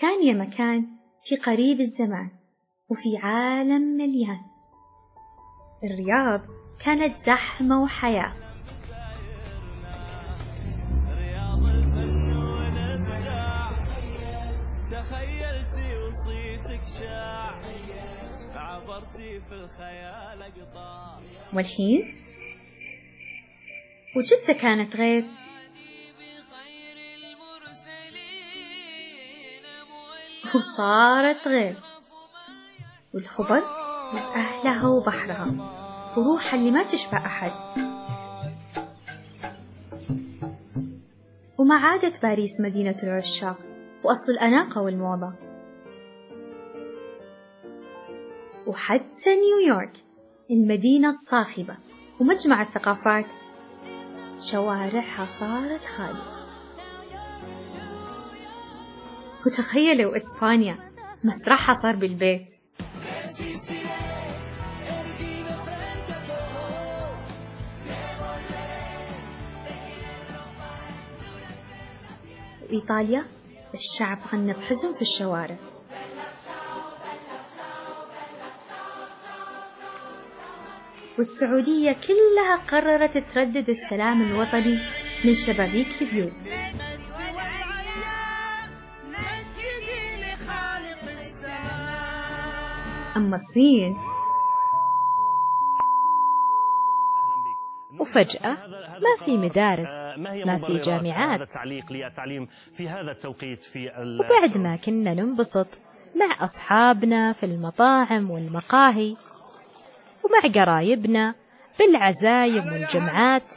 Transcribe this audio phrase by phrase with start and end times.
[0.00, 0.86] كان يا مكان
[1.22, 2.30] في قريب الزمان
[2.88, 4.40] وفي عالم مليان.
[5.84, 6.40] الرياض
[6.84, 8.32] كانت زحمة وحياة.
[11.18, 13.70] رياض الفن والإبداع.
[14.90, 17.60] تخيلتي وصيتك شاع.
[18.54, 21.22] عبرتي في الخيال اقطار
[21.54, 22.14] والحين؟
[24.16, 25.24] وجدة كانت غير؟
[30.54, 31.74] وصارت غير.
[33.14, 33.62] والخبر
[34.14, 35.46] لأهلها وبحرها.
[36.16, 37.50] وروحها اللي ما تشبه أحد.
[41.58, 43.58] وما عادت باريس مدينة العشاق.
[44.04, 45.32] وأصل الأناقة والموضة.
[48.66, 50.04] وحتى نيويورك
[50.50, 51.76] المدينة الصاخبة.
[52.20, 53.26] ومجمع الثقافات.
[54.40, 56.39] شوارعها صارت خالية.
[59.46, 60.78] وتخيلوا إسبانيا
[61.24, 62.46] مسرحها صار بالبيت.
[72.62, 73.24] وإيطاليا
[73.74, 75.56] الشعب غنى بحزن في الشوارع.
[81.18, 84.78] والسعودية كلها قررت تردد السلام الوطني
[85.24, 86.32] من شبابيك البيوت
[93.16, 93.96] أما الصين.
[98.00, 98.50] وفجأة
[99.00, 99.88] ما في مدارس
[100.46, 101.40] ما في جامعات.
[104.20, 105.66] وبعد ما كنا ننبسط
[106.16, 109.16] مع أصحابنا في المطاعم والمقاهي
[110.24, 111.34] ومع قرايبنا
[111.78, 113.54] بالعزايم والجمعات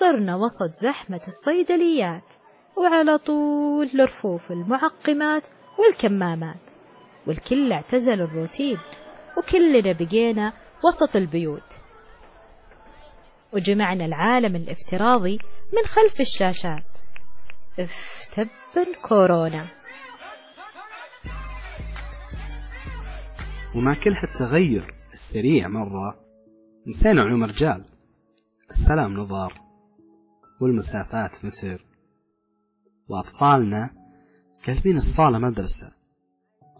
[0.00, 2.24] صرنا وسط زحمة الصيدليات
[2.76, 5.42] وعلى طول لرفوف المعقمات
[5.78, 6.60] والكمامات.
[7.26, 8.78] والكل اعتزل الروتين
[9.38, 10.52] وكلنا بقينا
[10.84, 11.72] وسط البيوت.
[13.52, 15.38] وجمعنا العالم الافتراضي
[15.72, 16.98] من خلف الشاشات.
[17.78, 19.66] اف تبا كورونا
[23.76, 26.24] ومع كل هالتغير السريع مرة
[26.88, 27.84] نسينا علوم الرجال.
[28.70, 29.60] السلام نظار
[30.60, 31.84] والمسافات متر.
[33.08, 33.90] وأطفالنا
[34.66, 36.01] قلبين الصالة مدرسة.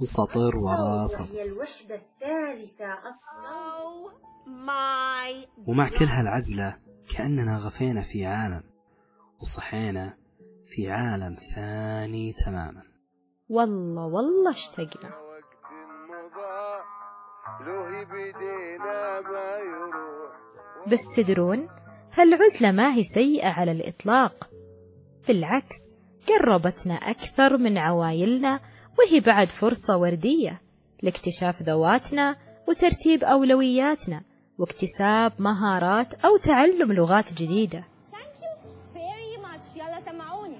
[0.00, 1.24] وسطر ورا سطر.
[1.24, 3.52] هي الوحدة الثالثة أصلا.
[5.66, 6.78] ومع كل هالعزلة
[7.16, 8.62] كأننا غفينا في عالم
[9.40, 10.14] وصحينا
[10.66, 12.82] في عالم ثاني تماما.
[13.48, 15.10] والله والله اشتقنا.
[20.92, 21.68] بس تدرون
[22.12, 24.50] هالعزلة ما هي سيئة على الإطلاق.
[25.28, 25.94] بالعكس
[26.28, 28.60] قربتنا أكثر من عوايلنا
[28.98, 30.60] وهي بعد فرصة وردية
[31.02, 32.36] لاكتشاف ذواتنا
[32.68, 34.22] وترتيب أولوياتنا
[34.58, 37.84] واكتساب مهارات أو تعلم لغات جديدة.
[38.12, 38.52] Thank you
[38.94, 39.76] very much.
[39.76, 40.56] يلا سمعوني.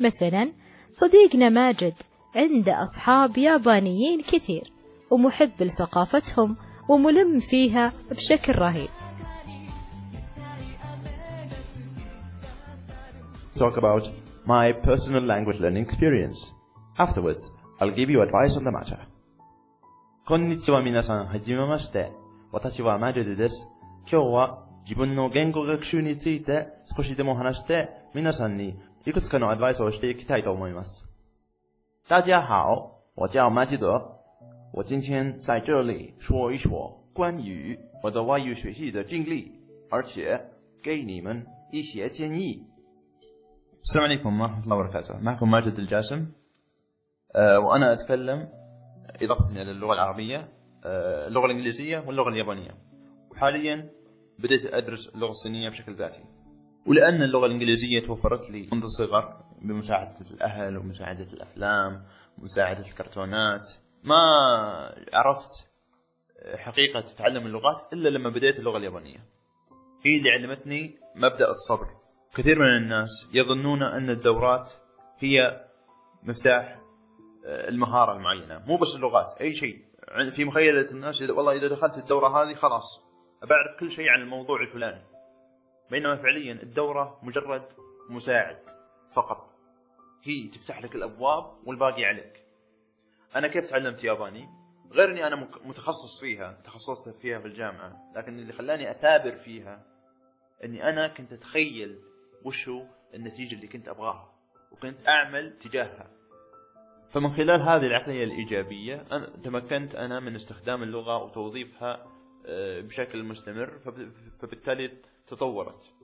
[0.00, 0.52] مثلا
[0.88, 1.94] صديقنا ماجد
[2.34, 4.72] عنده أصحاب يابانيين كثير
[5.10, 6.56] ومحب لثقافتهم
[6.88, 8.88] وملم فيها بشكل رهيب.
[13.58, 16.52] Talk about my personal language learning experience.
[16.96, 18.96] Afterwards, I'll give you advice on the matter.
[20.24, 22.12] こんにちは皆さん、はじめまして。
[22.52, 23.68] 私はマジルです。
[24.08, 31.08] 今日は自分の言語学習について少しでも話して、皆さんにいくつかのアドバイスをしていきたいと思います。
[32.08, 34.12] 大家好，我叫马基德。
[34.72, 40.40] 我今天在这里说一说关于我的外语学习的经历，而且
[40.84, 42.64] 给你们一些建议。
[43.86, 45.18] السلام عليكم ورحمة الله وبركاته.
[45.18, 46.32] معكم ماجد الجاسم.
[47.36, 48.48] أه وأنا أتكلم
[49.22, 50.48] إضافة إلى اللغة العربية
[50.84, 52.70] أه اللغة الإنجليزية واللغة اليابانية.
[53.30, 53.90] وحاليا
[54.38, 56.24] بديت أدرس اللغة الصينية بشكل ذاتي.
[56.86, 62.04] ولأن اللغة الإنجليزية توفرت لي منذ الصغر بمساعدة الأهل ومساعدة الأفلام
[62.38, 63.72] ومساعدة الكرتونات.
[64.04, 64.16] ما
[65.12, 65.70] عرفت
[66.56, 69.18] حقيقة تعلم اللغات إلا لما بديت اللغة اليابانية.
[70.04, 72.05] هي اللي علمتني مبدأ الصبر.
[72.36, 74.72] كثير من الناس يظنون أن الدورات
[75.18, 75.64] هي
[76.22, 76.80] مفتاح
[77.46, 78.58] آه، المهارة المعينة.
[78.66, 79.84] مو بس اللغات أي شيء.
[80.36, 83.06] في مخيلة الناس إذا والله إذا دخلت الدورة هذه خلاص
[83.42, 85.02] بعرف كل شيء عن الموضوع الفلاني.
[85.90, 87.62] بينما فعليا الدورة مجرد
[88.10, 88.58] مساعد
[89.16, 89.50] فقط.
[90.22, 92.44] هي تفتح لك الأبواب والباقي عليك.
[93.36, 94.48] أنا كيف تعلمت ياباني؟
[94.92, 99.86] غير أني أنا مك- متخصص فيها تخصصت فيها في الجامعة لكن اللي خلاني أثابر فيها
[100.64, 101.34] أني أنا كنت
[102.46, 102.84] أتخيل وشو
[103.14, 104.32] النتيجة اللي كنت أبغاها
[104.72, 106.10] وكنت أعمل تجاهها.
[107.08, 112.06] فمن خلال هذه العقلية الإيجابية أنا تمكنت أنا من استخدام اللغة وتوظيفها
[112.48, 113.78] آه، بشكل مستمر
[114.40, 115.94] فبالتالي تطورت.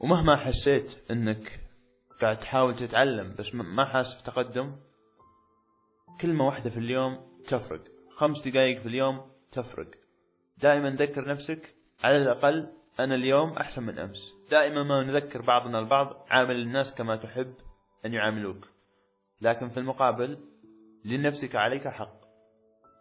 [0.00, 1.60] ومهما حسيت أنك
[2.20, 4.76] قاعد تحاول تتعلم بس ما حاسس في تقدم
[6.20, 7.82] كلمة واحدة في اليوم تفرق.
[8.10, 9.90] خمس دقائق في اليوم تفرق.
[10.58, 14.39] دائما ذكر نفسك على الأقل أنا اليوم أحسن من أمس.
[14.50, 17.54] دائما ما نذكر بعضنا البعض عامل الناس كما تحب
[18.06, 18.66] أن يعاملوك.
[19.40, 20.38] لكن في المقابل
[21.04, 22.20] لنفسك عليك حق.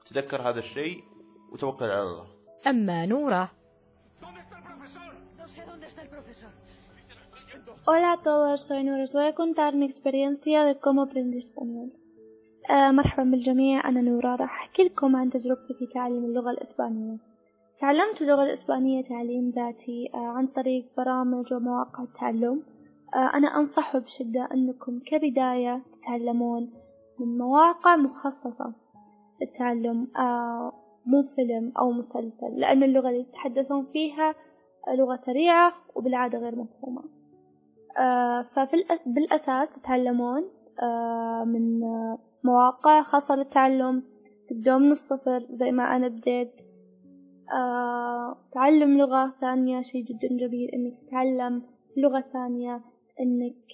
[0.09, 1.03] تذكر هذا الشيء
[1.51, 2.27] وتوكل على الله.
[2.67, 3.51] أما نورة.
[7.87, 9.03] Hola a todos, soy Nora.
[9.03, 11.89] Os voy a contar mi experiencia de cómo aprendí español.
[12.69, 13.89] آه مرحبا بالجميع.
[13.89, 17.28] أنا نورا راح أحكي لكم عن تجربتي في تعليم اللغة الإسبانية.
[17.79, 22.63] تعلمت اللغة الإسبانية تعليم ذاتي آه عن طريق برامج ومواقع التعلم.
[23.15, 26.73] آه أنا أنصح بشدة أنكم كبداية تتعلمون
[27.19, 28.73] من مواقع مخصصة
[29.41, 30.73] للتعلم آه
[31.05, 34.35] مو فيلم أو مسلسل لأن اللغة اللي يتحدثون فيها
[34.97, 37.03] لغة سريعة وبالعادة غير مفهومة.
[38.43, 40.43] فبالأساس تتعلمون
[41.45, 41.79] من
[42.43, 44.03] مواقع خاصة للتعلم.
[44.49, 46.68] تبدون من الصفر زي ما أنا بديت.
[47.51, 51.63] آه تعلم لغة ثانية شي جدا جميل إنك تتعلم
[51.97, 52.81] لغة ثانية
[53.19, 53.73] إنك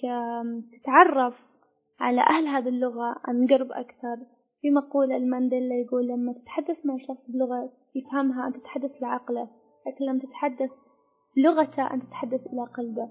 [0.72, 1.52] تتعرف
[2.00, 4.16] على أهل هذه اللغة عن قرب أكثر.
[4.62, 9.48] في مقولة المانديلا يقول لما تتحدث مع شخص بلغة يفهمها أنت تتحدث لعقله
[9.86, 10.70] لكن لما تتحدث
[11.36, 13.08] لغته أنت تتحدث إلى قلبه.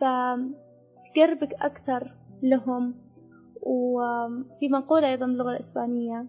[0.00, 2.94] فتقربك أكثر لهم.
[3.62, 6.26] وفي مقولة أيضا باللغة الإسبانية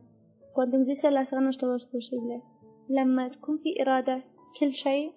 [0.57, 2.41] cuando dice las ganas todo es posible
[2.89, 4.23] لما تكون في إرادة
[4.59, 5.11] كل شيء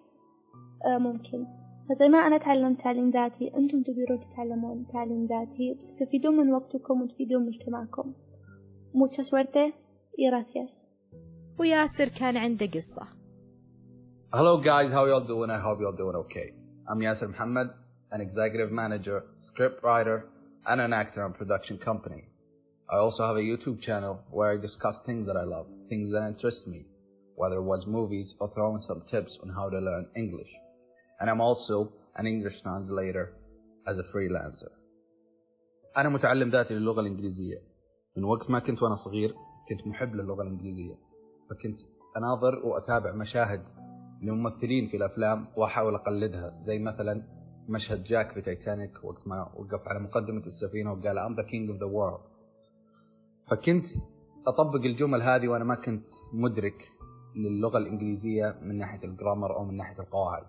[0.87, 1.47] ممكن
[1.91, 7.47] فزي ما أنا تعلمت تعليم ذاتي أنتم تقدرون تتعلمون تعليم ذاتي وتستفيدون من وقتكم وتفيدون
[7.47, 8.15] مجتمعكم
[8.95, 9.73] mucha suerte
[10.19, 10.89] y gracias
[11.59, 13.21] وياسر كان عنده قصة
[14.33, 15.51] Hello guys, how y'all doing?
[15.51, 16.53] I hope y'all doing okay.
[16.89, 17.69] I'm Yasser Muhammad,
[18.13, 20.29] an executive manager, script writer,
[20.67, 22.23] and an actor and production company.
[22.89, 26.23] I also have a YouTube channel where I discuss things that I love, things that
[26.29, 26.87] interest me,
[27.41, 30.53] whether it was movies or throwing some tips on how to learn English.
[31.19, 31.77] And I'm also
[32.21, 33.27] an English translator
[33.91, 34.71] as a freelancer.
[35.97, 37.59] أنا متعلم ذاتي للغة الإنجليزية
[38.17, 39.35] من وقت ما كنت وأنا صغير
[39.69, 40.95] كنت محب للغة الإنجليزية
[41.51, 41.81] فكنت
[42.17, 43.63] أناظر وأتابع مشاهد
[44.23, 47.23] لممثلين في الأفلام وأحاول أقلدها زي مثلا
[47.69, 51.79] مشهد جاك في تايتانيك وقت ما وقف على مقدمة السفينة وقال I'm the king of
[51.79, 52.31] the world
[53.51, 53.87] فكنت
[54.47, 57.00] أطبق الجمل هذه وأنا ما كنت مدرك
[57.37, 60.47] للغة الإنجليزية من ناحية الجرامر أو من ناحية القواعد.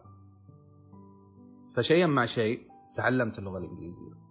[1.75, 2.59] فشيئا مع شيء
[2.95, 4.21] تعلمت اللغة الإنجليزية.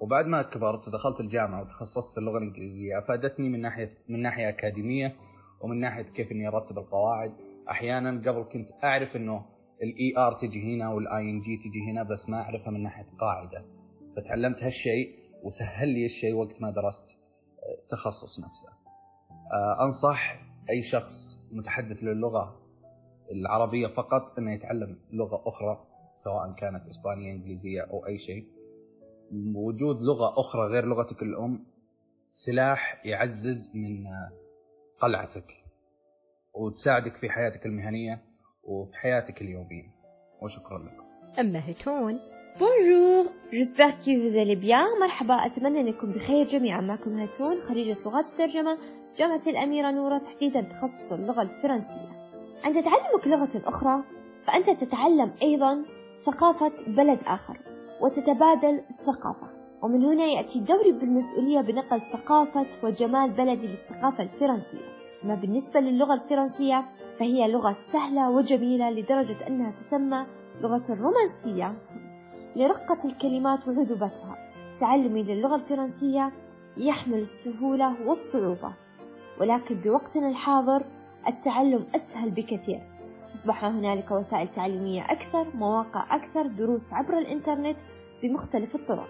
[0.00, 5.16] وبعد ما كبرت دخلت الجامعة وتخصصت في اللغة الإنجليزية أفادتني من ناحية من ناحية أكاديمية
[5.60, 7.32] ومن ناحية كيف إني أرتب القواعد.
[7.70, 9.44] أحيانا قبل كنت أعرف إنه
[9.82, 13.64] ال ER تجي هنا وال ING تجي هنا بس ما أعرفها من ناحية قاعدة.
[14.16, 17.18] فتعلمت هالشيء وسهل لي الشيء وقت ما درست
[17.82, 18.68] التخصص نفسه.
[19.86, 22.60] أنصح أي شخص متحدث للغة
[23.32, 28.46] العربية فقط أنه يتعلم لغة أخرى سواء كانت إسبانية إنجليزية أو أي شيء.
[29.54, 31.66] وجود لغة أخرى غير لغتك الأم
[32.30, 34.04] سلاح يعزز من
[35.00, 35.52] قلعتك
[36.54, 38.22] وتساعدك في حياتك المهنية
[38.64, 39.94] وفي حياتك اليومية.
[40.42, 41.04] وشكرا لكم.
[41.38, 42.18] أما هتون
[42.58, 44.86] J'espère que vous allez bien.
[45.00, 48.78] مرحبا أتمنى أنكم بخير جميعا معكم هاتون خريجة لغات وترجمة
[49.16, 52.08] جامعة الأميرة نورة تحديدا تخصص اللغة الفرنسية.
[52.64, 54.02] عند تعلمك لغة أخرى
[54.44, 55.82] فأنت تتعلم أيضا
[56.22, 57.58] ثقافة بلد آخر
[58.02, 59.48] وتتبادل الثقافة.
[59.82, 64.88] ومن هنا يأتي دوري بالمسؤولية بنقل ثقافة وجمال بلدي للثقافة الفرنسية.
[65.24, 66.84] أما بالنسبة للغة الفرنسية
[67.18, 70.26] فهي لغة سهلة وجميلة لدرجة أنها تسمى
[70.62, 71.74] لغة الرومانسية.
[72.56, 74.36] لرقة الكلمات وعذوبتها
[74.78, 76.32] تعلمي للغة الفرنسية
[76.76, 78.72] يحمل السهولة والصعوبة
[79.40, 80.84] ولكن بوقتنا الحاضر
[81.28, 82.82] التعلم أسهل بكثير.
[83.34, 87.76] أصبح هنالك وسائل تعليمية أكثر مواقع أكثر دروس عبر الإنترنت
[88.22, 89.08] بمختلف الطرق.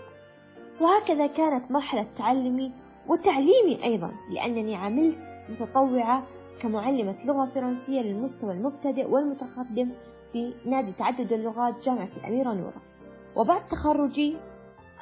[0.80, 2.72] وهكذا كانت مرحلة تعلمي
[3.08, 6.22] وتعليمي أيضا لأنني عملت متطوعة
[6.62, 9.88] كمعلمة لغة فرنسية للمستوى المبتدئ والمتقدم
[10.32, 12.95] في نادي تعدد اللغات جامعة الأميرة نورة
[13.36, 14.36] وبعد تخرجي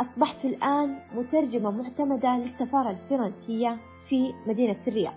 [0.01, 3.77] أصبحت الآن مترجمة معتمدة للسفارة الفرنسية
[4.09, 5.15] في مدينة الرياض.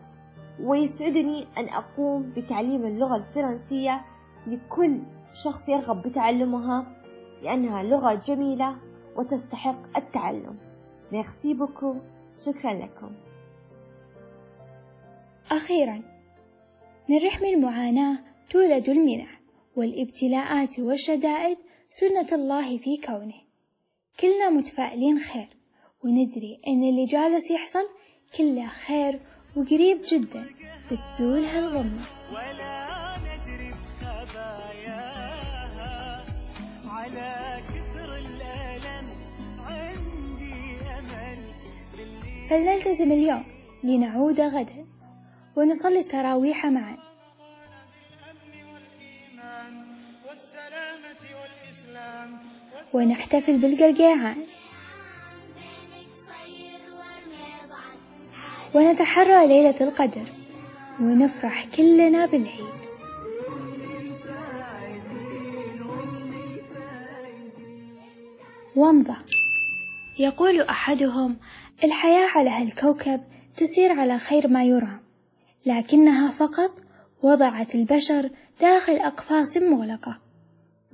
[0.63, 4.01] ويسعدني أن أقوم بتعليم اللغة الفرنسية
[4.47, 5.00] لكل
[5.43, 6.88] شخص يرغب بتعلمها
[7.43, 8.75] لأنها لغة جميلة
[9.15, 10.57] وتستحق التعلم.
[11.12, 11.95] ميرسي بوكو.
[12.45, 13.12] شكرا لكم.
[15.51, 16.01] أخيرا
[17.09, 18.17] من رحم المعاناة
[18.50, 19.41] تولد المنح
[19.75, 21.57] والابتلاءات والشدائد
[21.89, 23.34] سنة الله في كونه.
[24.20, 25.48] كلنا متفائلين خير
[26.03, 27.89] وندري إن اللي جالس يحصل
[28.38, 29.20] كله خير
[29.56, 30.46] وقريب جدا.
[30.91, 32.01] بتزول هالغمة.
[32.32, 35.36] ولا ندري خباياها
[36.86, 39.10] على كثر الألم
[39.60, 41.39] عندي أمل
[42.50, 43.44] فلنلتزم اليوم
[43.84, 44.86] لنعود غدا
[45.58, 47.06] ونصلي التراويح معا؟
[52.94, 54.38] ونحتفل بالقرقيعان
[58.74, 60.25] ونتحرى ليلة القدر
[61.01, 62.77] ونفرح كلنا بالعيد.
[68.75, 69.16] ومضة
[70.20, 71.38] يقول أحدهم
[71.84, 73.22] الحياة على هالكوكب
[73.56, 75.00] تسير على خير ما يرام
[75.66, 76.72] لكنها فقط
[77.24, 78.30] وضعت البشر
[78.62, 80.26] داخل أقفاص مغلقة.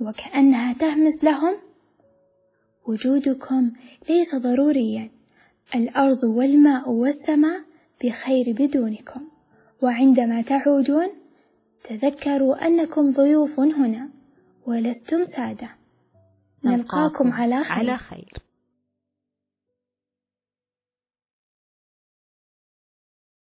[0.00, 1.56] وكأنها تهمس لهم؟
[2.86, 3.72] وجودكم
[4.08, 5.10] ليس ضروريا.
[5.74, 7.60] الأرض والماء والسماء
[8.04, 9.28] بخير بدونكم.
[9.82, 11.08] وعندما تعودون
[11.84, 14.08] تذكروا أنكم ضيوف هنا
[14.66, 15.68] ولستم سادة.
[16.64, 18.32] نلقاكم على خير, على خير.